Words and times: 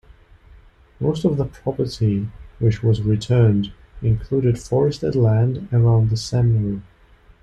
Most 0.99 1.25
of 1.25 1.37
the 1.37 1.45
property 1.45 2.27
which 2.57 2.81
was 2.81 3.03
returned 3.03 3.71
included 4.01 4.57
forested 4.57 5.13
land 5.15 5.67
around 5.71 6.09
the 6.09 6.17
seminary. 6.17 6.81